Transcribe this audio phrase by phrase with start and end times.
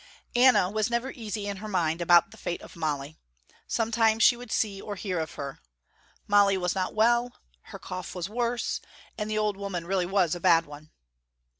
[0.35, 3.17] Anna was never easy in her mind about the fate of Molly.
[3.67, 5.59] Sometimes she would see or hear of her.
[6.25, 7.35] Molly was not well,
[7.65, 8.81] her cough was worse,
[9.15, 10.89] and the old woman really was a bad one.